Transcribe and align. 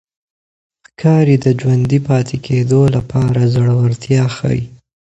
ښکاري 0.87 1.35
د 1.43 1.45
ژوندي 1.59 1.99
پاتې 2.07 2.35
کېدو 2.45 2.81
لپاره 2.95 3.41
زړورتیا 3.53 4.23
ښيي. 4.35 4.61